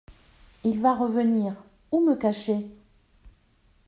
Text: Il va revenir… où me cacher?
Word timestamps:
Il 0.63 0.79
va 0.79 0.95
revenir… 0.95 1.53
où 1.91 1.99
me 2.03 2.15
cacher? 2.15 2.65